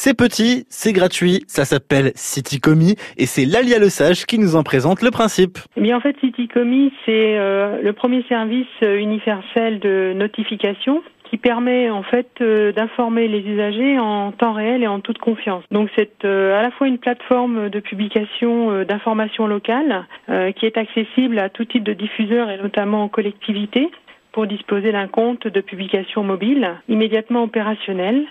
[0.00, 4.62] C'est petit, c'est gratuit, ça s'appelle CityComi et c'est Lalia Le Sage qui nous en
[4.62, 5.58] présente le principe.
[5.76, 12.04] Eh en fait CityComi c'est euh, le premier service universel de notification qui permet en
[12.04, 15.64] fait euh, d'informer les usagers en temps réel et en toute confiance.
[15.72, 20.06] Donc c'est euh, à la fois une plateforme de publication euh, d'informations locales
[20.54, 23.90] qui est accessible à tout type de diffuseurs et notamment aux collectivités
[24.30, 28.24] pour disposer d'un compte de publication mobile immédiatement opérationnel.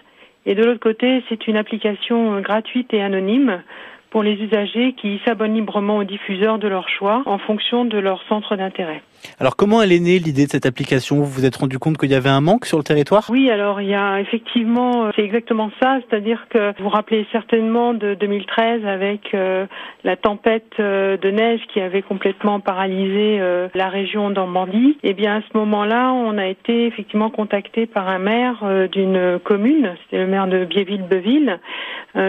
[0.47, 3.61] Et de l'autre côté, c'est une application gratuite et anonyme
[4.09, 8.21] pour les usagers qui s'abonnent librement aux diffuseurs de leur choix en fonction de leur
[8.27, 9.01] centre d'intérêt.
[9.39, 11.17] Alors comment elle est née l'idée de cette application?
[11.17, 13.25] Vous vous êtes rendu compte qu'il y avait un manque sur le territoire?
[13.29, 17.25] Oui, alors il y a effectivement, euh, c'est exactement ça, c'est-à-dire que vous vous rappelez
[17.31, 19.65] certainement de 2013 avec euh,
[20.03, 23.39] la tempête euh, de neige qui avait complètement paralysé
[23.75, 24.97] la région d'Ambandie.
[25.03, 29.39] Et eh bien à ce moment-là, on a été effectivement contacté par un maire d'une
[29.43, 31.59] commune, c'était le maire de Biéville-Beuville,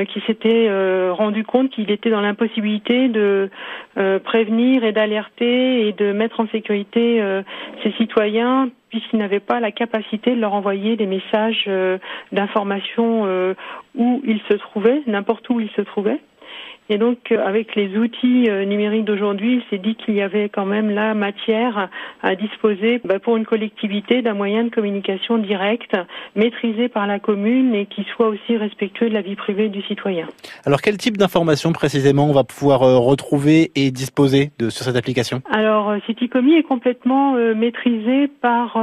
[0.08, 0.68] qui s'était
[1.10, 3.50] rendu compte qu'il était dans l'impossibilité de
[4.24, 7.42] prévenir et d'alerter et de mettre en sécurité euh,
[7.82, 11.98] ces citoyens puisqu'ils n'avaient pas la capacité de leur envoyer des messages euh,
[12.32, 13.54] d'information euh,
[13.94, 16.20] où ils se trouvaient, n'importe où ils se trouvaient.
[16.90, 20.48] Et donc, euh, avec les outils euh, numériques d'aujourd'hui, il s'est dit qu'il y avait
[20.48, 21.88] quand même la matière
[22.22, 25.92] à disposer bah, pour une collectivité d'un moyen de communication direct,
[26.34, 30.26] maîtrisé par la commune et qui soit aussi respectueux de la vie privée du citoyen.
[30.64, 34.96] Alors, quel type d'informations précisément on va pouvoir euh, retrouver et disposer de, sur cette
[34.96, 35.42] application?
[35.50, 38.78] Alors, CityComi est complètement maîtrisé par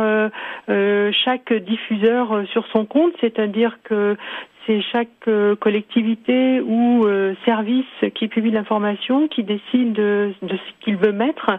[0.68, 4.18] chaque diffuseur sur son compte, c'est-à-dire que
[4.66, 7.86] c'est chaque euh, collectivité ou euh, service
[8.16, 11.52] qui publie l'information qui décide de, ce qu'il veut mettre.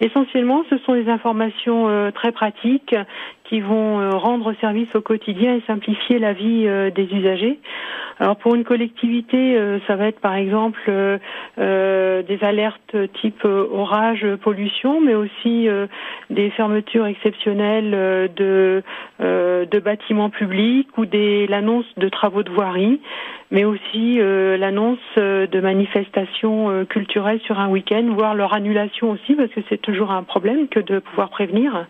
[0.00, 2.94] Essentiellement, ce sont des informations euh, très pratiques
[3.44, 7.58] qui vont rendre service au quotidien et simplifier la vie des usagers.
[8.20, 9.58] Alors pour une collectivité,
[9.88, 10.88] ça va être par exemple
[11.58, 15.66] des alertes type orage, pollution, mais aussi
[16.30, 18.84] des fermetures exceptionnelles de,
[19.64, 23.00] de bâtiments publics ou des l'annonce de travaux de voirie,
[23.50, 29.10] mais aussi euh, l'annonce euh, de manifestations euh, culturelles sur un week-end, voire leur annulation
[29.10, 31.86] aussi, parce que c'est toujours un problème que de pouvoir prévenir.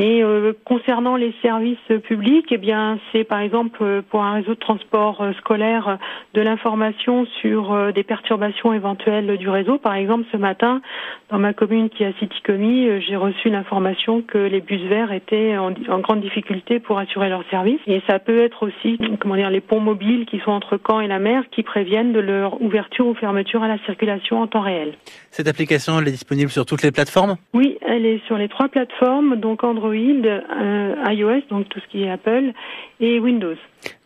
[0.00, 4.54] Et euh, concernant les services publics, eh bien, c'est par exemple euh, pour un réseau
[4.54, 5.98] de transport euh, scolaire
[6.32, 9.76] de l'information sur des perturbations éventuelles du réseau.
[9.76, 10.80] Par exemple, ce matin,
[11.28, 15.58] dans ma commune qui est à Citycomi, j'ai reçu l'information que les bus verts étaient
[15.58, 17.80] en, en, grande difficulté pour assurer leur service.
[17.86, 21.08] Et ça peut être aussi, comment dire, les ponts mobiles qui sont entre Caen et
[21.08, 24.94] la mer qui préviennent de leur ouverture ou fermeture à la circulation en temps réel.
[25.30, 27.36] Cette application, elle est disponible sur toutes les plateformes?
[27.54, 32.04] Oui, elle est sur les trois plateformes, donc Android, euh, iOS, donc tout ce qui
[32.04, 32.52] est Apple,
[33.00, 33.56] et Windows.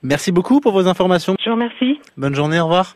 [0.03, 1.35] Merci beaucoup pour vos informations.
[1.43, 1.99] Je vous remercie.
[2.17, 2.93] Bonne journée, au revoir.